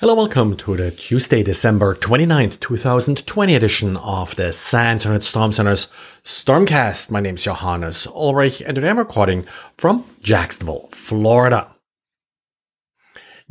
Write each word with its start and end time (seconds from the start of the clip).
Hello, 0.00 0.14
welcome 0.14 0.56
to 0.56 0.78
the 0.78 0.90
Tuesday, 0.90 1.42
December 1.42 1.94
29th, 1.94 2.58
2020 2.60 3.54
edition 3.54 3.98
of 3.98 4.34
the 4.34 4.50
SANS 4.50 5.04
Internet 5.04 5.22
Storm 5.22 5.52
Center's 5.52 5.92
Stormcast. 6.24 7.10
My 7.10 7.20
name 7.20 7.34
is 7.34 7.44
Johannes 7.44 8.06
Ulrich 8.06 8.62
and 8.62 8.76
today 8.76 8.88
I'm 8.88 8.98
recording 8.98 9.44
from 9.76 10.06
Jacksonville, 10.22 10.88
Florida. 10.90 11.68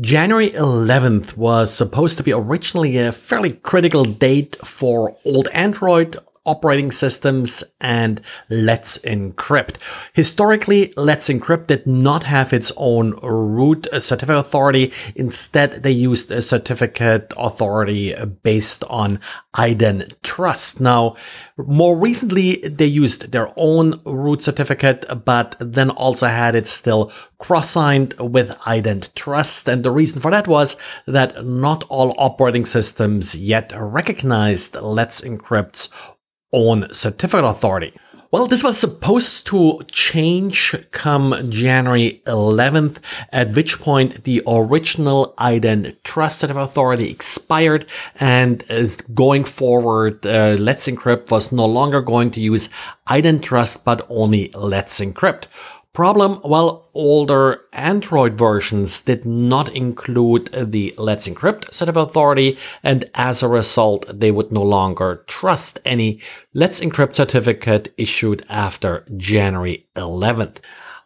January 0.00 0.48
11th 0.48 1.36
was 1.36 1.74
supposed 1.74 2.16
to 2.16 2.22
be 2.22 2.32
originally 2.32 2.96
a 2.96 3.12
fairly 3.12 3.52
critical 3.52 4.06
date 4.06 4.56
for 4.64 5.18
old 5.26 5.48
Android 5.48 6.16
operating 6.44 6.90
systems 6.90 7.64
and 7.80 8.20
Let's 8.48 8.98
Encrypt. 8.98 9.76
Historically, 10.12 10.92
Let's 10.96 11.28
Encrypt 11.28 11.66
did 11.68 11.86
not 11.86 12.24
have 12.24 12.52
its 12.52 12.72
own 12.76 13.12
root 13.22 13.86
certificate 13.98 14.46
authority. 14.46 14.92
Instead, 15.14 15.82
they 15.82 15.92
used 15.92 16.30
a 16.30 16.42
certificate 16.42 17.32
authority 17.36 18.14
based 18.42 18.84
on 18.84 19.20
IDEN 19.54 20.12
trust. 20.22 20.80
Now, 20.80 21.16
more 21.56 21.96
recently, 21.96 22.56
they 22.56 22.86
used 22.86 23.32
their 23.32 23.52
own 23.56 24.00
root 24.04 24.42
certificate, 24.42 25.04
but 25.24 25.56
then 25.58 25.90
also 25.90 26.28
had 26.28 26.54
it 26.54 26.68
still 26.68 27.12
cross-signed 27.38 28.14
with 28.14 28.50
IdenTrust. 28.60 29.66
And 29.66 29.84
the 29.84 29.90
reason 29.90 30.20
for 30.20 30.30
that 30.30 30.46
was 30.46 30.76
that 31.06 31.44
not 31.44 31.84
all 31.88 32.14
operating 32.18 32.66
systems 32.66 33.36
yet 33.36 33.72
recognized 33.76 34.76
Let's 34.76 35.20
Encrypt's 35.20 35.88
own 36.52 36.92
certificate 36.92 37.44
authority. 37.44 37.92
Well, 38.30 38.46
this 38.46 38.62
was 38.62 38.76
supposed 38.76 39.46
to 39.46 39.80
change 39.90 40.74
come 40.90 41.50
January 41.50 42.20
11th, 42.26 42.98
at 43.32 43.54
which 43.54 43.80
point 43.80 44.24
the 44.24 44.42
original 44.46 45.32
IdenTrust 45.38 46.32
certificate 46.32 46.62
authority 46.62 47.10
expired 47.10 47.86
and 48.20 48.62
going 49.14 49.44
forward, 49.44 50.26
uh, 50.26 50.56
Let's 50.58 50.86
Encrypt 50.86 51.30
was 51.30 51.52
no 51.52 51.64
longer 51.64 52.02
going 52.02 52.30
to 52.32 52.40
use 52.42 52.68
IdenTrust, 53.08 53.82
but 53.84 54.06
only 54.10 54.50
Let's 54.52 55.00
Encrypt. 55.00 55.44
Problem, 55.94 56.40
well, 56.44 56.88
older 56.94 57.62
Android 57.72 58.34
versions 58.34 59.00
did 59.00 59.24
not 59.24 59.74
include 59.74 60.50
the 60.52 60.94
Let's 60.96 61.26
Encrypt 61.26 61.70
cert 61.70 62.00
authority, 62.00 62.56
and 62.84 63.10
as 63.14 63.42
a 63.42 63.48
result, 63.48 64.06
they 64.12 64.30
would 64.30 64.52
no 64.52 64.62
longer 64.62 65.24
trust 65.26 65.80
any 65.84 66.20
Let's 66.54 66.80
Encrypt 66.80 67.16
certificate 67.16 67.92
issued 67.96 68.44
after 68.48 69.04
January 69.16 69.88
11th. 69.96 70.58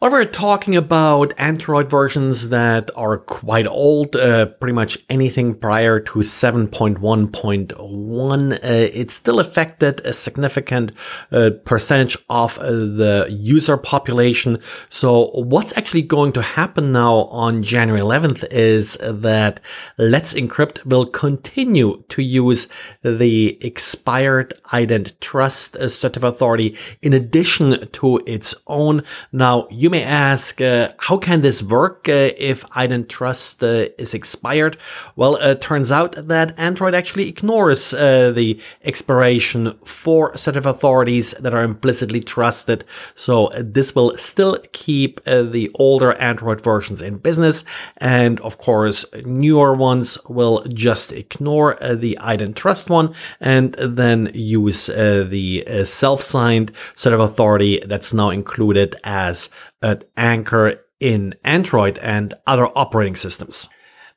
Well, 0.02 0.10
we're 0.10 0.24
talking 0.24 0.74
about 0.74 1.32
Android 1.38 1.88
versions 1.88 2.48
that 2.48 2.90
are 2.96 3.18
quite 3.18 3.68
old, 3.68 4.16
uh, 4.16 4.46
pretty 4.46 4.72
much 4.72 4.98
anything 5.08 5.54
prior 5.54 6.00
to 6.00 6.18
7.1.1. 6.18 8.52
Uh, 8.52 8.58
it 8.62 9.12
still 9.12 9.38
affected 9.38 10.00
a 10.04 10.12
significant 10.12 10.90
uh, 11.30 11.50
percentage 11.64 12.16
of 12.28 12.58
uh, 12.58 12.70
the 12.70 13.28
user 13.30 13.76
population. 13.76 14.58
So 14.90 15.30
what's 15.34 15.72
actually 15.76 16.02
going 16.02 16.32
to 16.32 16.42
happen 16.42 16.90
now 16.90 17.26
on 17.30 17.62
January 17.62 18.02
11th 18.02 18.44
is 18.50 18.98
that 19.00 19.60
Let's 19.98 20.34
Encrypt 20.34 20.84
will 20.84 21.06
continue 21.06 22.02
to 22.08 22.24
use 22.24 22.66
the 23.02 23.56
expired 23.64 24.54
IdenTrust 24.72 25.88
certificate 25.88 26.28
authority 26.28 26.76
in 27.02 27.12
addition 27.12 27.86
to 27.86 28.20
its 28.26 28.52
own. 28.66 29.04
Now, 29.30 29.68
you 29.70 29.91
may 29.92 30.02
ask, 30.02 30.60
uh, 30.60 30.88
how 30.96 31.18
can 31.18 31.42
this 31.42 31.62
work 31.62 32.08
uh, 32.08 32.32
if 32.38 32.64
IdenTrust 32.70 33.62
uh, 33.62 33.92
is 33.98 34.14
expired? 34.14 34.78
Well, 35.16 35.36
it 35.36 35.60
turns 35.60 35.92
out 35.92 36.12
that 36.28 36.58
Android 36.58 36.94
actually 36.94 37.28
ignores 37.28 37.92
uh, 37.92 38.32
the 38.34 38.58
expiration 38.82 39.78
for 39.84 40.32
cert 40.32 40.64
authorities 40.64 41.32
that 41.32 41.52
are 41.52 41.62
implicitly 41.62 42.20
trusted. 42.20 42.84
So 43.14 43.48
uh, 43.48 43.62
this 43.64 43.94
will 43.94 44.16
still 44.16 44.58
keep 44.72 45.22
the 45.24 45.70
older 45.74 46.14
Android 46.14 46.62
versions 46.62 47.02
in 47.02 47.18
business. 47.18 47.64
And 47.98 48.40
of 48.40 48.56
course, 48.56 49.04
newer 49.24 49.74
ones 49.74 50.18
will 50.26 50.64
just 50.68 51.12
ignore 51.12 51.76
the 51.82 52.18
IdenTrust 52.20 52.88
one 52.88 53.14
and 53.40 53.74
then 53.78 54.30
use 54.32 54.86
the 54.86 55.84
self-signed 55.84 56.72
cert 56.96 57.22
authority 57.22 57.82
that's 57.86 58.14
now 58.14 58.30
included 58.30 58.96
as 59.04 59.50
at 59.82 60.04
Anchor 60.16 60.80
in 61.00 61.34
Android 61.44 61.98
and 61.98 62.34
other 62.46 62.66
operating 62.76 63.16
systems. 63.16 63.68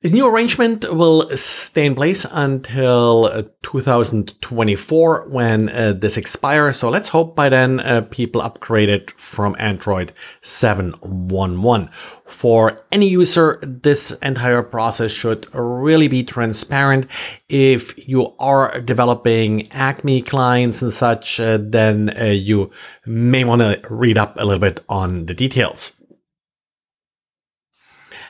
This 0.06 0.14
new 0.14 0.28
arrangement 0.28 0.86
will 0.94 1.36
stay 1.36 1.88
in 1.88 1.96
place 1.96 2.28
until 2.30 3.26
uh, 3.26 3.42
2024 3.64 5.30
when 5.30 5.70
uh, 5.70 5.94
this 5.94 6.16
expires. 6.16 6.78
So 6.78 6.92
let's 6.92 7.10
hope 7.10 7.36
by 7.36 7.50
then 7.50 7.80
uh, 7.80 8.02
people 8.12 8.40
upgrade 8.40 8.88
it 8.88 9.10
from 9.20 9.56
Android 9.58 10.14
7.1.1. 10.44 11.92
For 12.28 12.86
any 12.92 13.08
user, 13.08 13.60
this 13.64 14.12
entire 14.22 14.62
process 14.62 15.12
should 15.12 15.48
really 15.56 16.08
be 16.08 16.24
transparent. 16.24 17.08
If 17.50 17.98
you 18.08 18.36
are 18.38 18.80
developing 18.82 19.68
ACME 19.72 20.22
clients 20.22 20.84
and 20.84 20.94
such, 20.94 21.40
uh, 21.40 21.58
then 21.60 22.16
uh, 22.16 22.26
you 22.26 22.70
may 23.08 23.44
want 23.44 23.64
to 23.64 23.82
read 23.90 24.20
up 24.20 24.38
a 24.38 24.46
little 24.46 24.60
bit 24.60 24.86
on 24.88 25.26
the 25.26 25.34
details. 25.34 26.00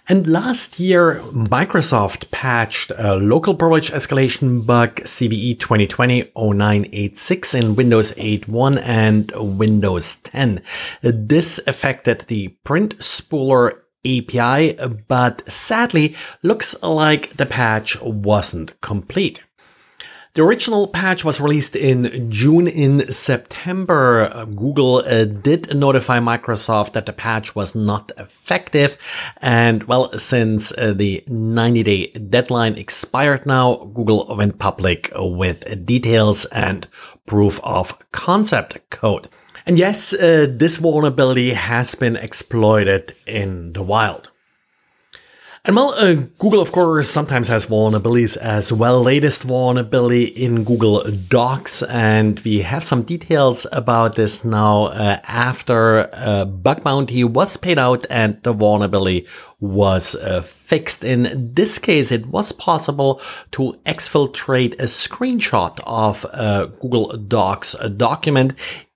And 0.08 0.28
last 0.28 0.80
year, 0.80 1.16
Microsoft 1.34 2.30
patched 2.30 2.92
a 2.96 3.16
local 3.16 3.56
privilege 3.56 3.90
escalation 3.90 4.64
bug 4.64 4.98
CVE 4.98 5.58
2020-0986 5.58 7.60
in 7.60 7.76
Windows 7.76 8.12
8.1 8.12 8.80
and 8.86 9.32
Windows 9.36 10.18
10. 10.18 10.62
This 11.02 11.60
affected 11.66 12.26
the 12.28 12.50
print 12.64 13.00
spooler 13.00 13.80
API, 14.06 14.78
but 15.08 15.42
sadly 15.52 16.16
looks 16.44 16.80
like 16.84 17.38
the 17.38 17.48
patch 17.48 18.00
wasn't 18.00 18.80
complete. 18.82 19.42
The 20.36 20.44
original 20.44 20.90
patch 20.90 21.24
was 21.24 21.40
released 21.40 21.78
in 21.78 22.30
June. 22.30 22.68
In 22.68 23.10
September, 23.10 24.46
Google 24.54 24.98
uh, 24.98 25.24
did 25.24 25.74
notify 25.74 26.20
Microsoft 26.20 26.92
that 26.92 27.06
the 27.06 27.14
patch 27.14 27.56
was 27.56 27.74
not 27.74 28.12
effective. 28.18 28.98
And 29.38 29.84
well, 29.84 30.12
since 30.20 30.74
uh, 30.74 30.92
the 30.94 31.24
90 31.28 31.84
day 31.84 32.08
deadline 32.08 32.76
expired 32.76 33.46
now, 33.46 33.76
Google 33.94 34.28
went 34.36 34.60
public 34.60 35.10
with 35.16 35.86
details 35.86 36.44
and 36.52 36.86
proof 37.26 37.62
of 37.64 37.98
concept 38.12 38.90
code. 38.90 39.30
And 39.66 39.80
yes, 39.80 40.14
uh, 40.14 40.48
this 40.50 40.76
vulnerability 40.76 41.54
has 41.54 41.96
been 41.96 42.18
exploited 42.18 43.16
in 43.26 43.72
the 43.72 43.82
wild. 43.82 44.32
And 45.68 45.76
well, 45.76 45.96
uh, 45.96 46.14
Google, 46.38 46.62
of 46.62 46.72
course, 46.72 47.10
sometimes 47.10 47.48
has 47.48 47.66
vulnerabilities 47.66 48.38
as 48.38 48.72
well. 48.72 49.02
Latest 49.02 49.42
vulnerability 49.42 50.26
in 50.26 50.64
Google 50.64 51.02
Docs, 51.28 51.82
and 51.82 52.40
we 52.42 52.60
have 52.60 52.84
some 52.84 53.02
details 53.02 53.66
about 53.72 54.16
this 54.16 54.46
now 54.46 54.84
uh, 54.84 55.20
after 55.24 56.08
uh, 56.14 56.46
bug 56.46 56.84
bounty 56.84 57.24
was 57.24 57.58
paid 57.58 57.80
out 57.80 58.06
and 58.12 58.38
the 58.44 58.54
vulnerability 58.54 59.26
was 59.60 60.14
uh, 60.14 60.44
fixed. 60.44 61.04
In 61.04 61.56
this 61.56 61.80
case, 61.80 62.12
it 62.12 62.28
was 62.28 62.52
possible 62.52 63.20
to 63.54 63.76
exfiltrate 63.88 64.76
a 64.76 64.86
screenshot 64.86 65.80
of 65.84 66.26
a 66.26 66.72
Google 66.80 67.18
Docs 67.18 67.74
document 67.98 68.54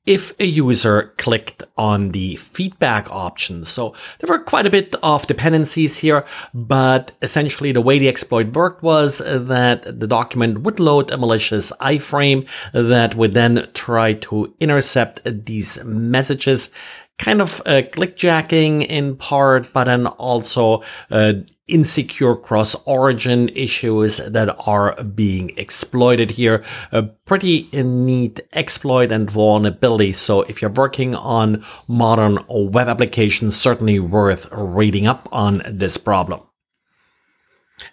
if 0.10 0.34
a 0.40 0.46
user 0.46 1.14
clicked 1.20 1.62
on 1.78 2.10
the 2.14 2.36
feedback 2.38 3.08
option. 3.12 3.64
So 3.64 3.94
there 4.18 4.28
were 4.28 4.44
quite 4.44 4.66
a 4.66 4.72
bit 4.72 4.96
of 5.04 5.28
dependencies 5.28 5.98
here, 5.98 6.26
but 6.52 7.12
essentially 7.22 7.72
the 7.72 7.82
way 7.82 8.00
the 8.00 8.10
exploit 8.10 8.48
worked 8.54 8.82
was 8.82 9.20
that 9.20 9.84
the 9.84 10.08
document 10.08 10.62
would 10.62 10.80
load 10.80 11.12
a 11.12 11.18
malicious 11.18 11.72
iframe 11.80 12.48
that 12.74 13.14
would 13.14 13.36
then 13.36 13.70
try 13.76 14.14
to 14.14 14.52
intercept 14.60 15.22
these 15.46 15.84
messages 15.84 16.72
kind 17.20 17.42
of 17.42 17.62
uh, 17.66 17.84
clickjacking 17.94 18.86
in 18.88 19.16
part, 19.16 19.72
but 19.74 19.84
then 19.84 20.08
also 20.08 20.82
uh, 21.12 21.34
insecure 21.68 22.36
cross 22.36 22.76
origin 22.86 23.50
issues 23.50 24.18
that 24.18 24.56
are 24.68 25.02
being 25.04 25.52
exploited 25.58 26.32
here. 26.32 26.64
A 26.92 27.04
pretty 27.04 27.70
neat 27.72 28.40
exploit 28.54 29.12
and 29.12 29.30
vulnerability. 29.30 30.14
So 30.14 30.42
if 30.44 30.62
you're 30.62 30.72
working 30.72 31.14
on 31.14 31.64
modern 31.88 32.40
web 32.50 32.88
applications, 32.88 33.56
certainly 33.56 34.00
worth 34.00 34.50
reading 34.52 35.06
up 35.06 35.30
on 35.32 35.62
this 35.68 35.98
problem. 35.98 36.49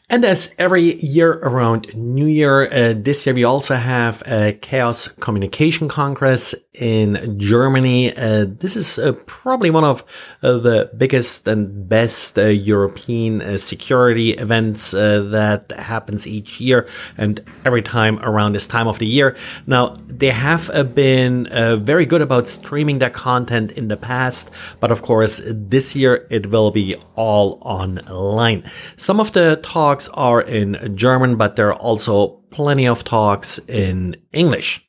And 0.08 0.24
as 0.24 0.54
every 0.56 1.02
year 1.02 1.32
around 1.32 1.92
New 1.94 2.26
Year, 2.26 2.72
uh, 2.72 2.94
this 2.96 3.26
year 3.26 3.34
we 3.34 3.42
also 3.42 3.74
have 3.74 4.22
a 4.28 4.52
Chaos 4.52 5.08
Communication 5.08 5.88
Congress 5.88 6.54
in 6.74 7.38
Germany. 7.40 8.16
Uh, 8.16 8.46
this 8.48 8.76
is 8.76 9.00
uh, 9.00 9.12
probably 9.26 9.68
one 9.70 9.82
of 9.82 10.04
uh, 10.42 10.58
the 10.58 10.90
biggest 10.96 11.48
and 11.48 11.88
best 11.88 12.38
uh, 12.38 12.44
European 12.44 13.42
uh, 13.42 13.58
security 13.58 14.30
events 14.34 14.92
that 14.92 15.72
happens 15.76 16.26
each 16.26 16.60
year 16.60 16.88
and 17.18 17.40
every 17.64 17.82
time 17.82 18.20
around 18.20 18.52
this 18.52 18.68
time 18.68 18.86
of 18.86 19.00
the 19.00 19.06
year. 19.06 19.36
Now, 19.66 19.96
they 20.06 20.30
have 20.30 20.94
been 20.94 21.48
very 21.84 22.06
good 22.06 22.22
about 22.22 22.48
streaming 22.48 23.00
their 23.00 23.10
content 23.10 23.72
in 23.72 23.88
the 23.88 23.96
past, 23.96 24.50
but 24.78 24.92
of 24.92 25.02
course, 25.02 25.42
this 25.44 25.96
year 25.96 26.26
it 26.30 26.50
will 26.50 26.70
be 26.70 26.94
all 27.16 27.58
online. 27.62 28.70
Some 28.96 29.18
of 29.18 29.32
the 29.32 29.56
talk 29.62 29.75
talks 29.76 30.08
are 30.14 30.40
in 30.40 30.96
German, 30.96 31.36
but 31.36 31.56
there 31.56 31.68
are 31.68 31.74
also 31.74 32.28
plenty 32.50 32.88
of 32.88 33.04
talks 33.04 33.58
in 33.68 34.16
English. 34.32 34.82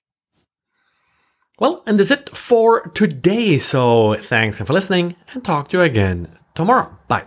Well, 1.59 1.83
and 1.85 1.99
that's 1.99 2.09
it 2.09 2.29
for 2.29 2.87
today. 2.95 3.57
So 3.57 4.15
thanks 4.15 4.57
for 4.59 4.71
listening 4.71 5.17
and 5.33 5.43
talk 5.43 5.67
to 5.69 5.77
you 5.77 5.83
again 5.83 6.39
tomorrow. 6.55 6.97
Bye. 7.09 7.25